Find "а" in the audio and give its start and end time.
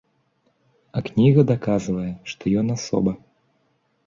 0.99-1.03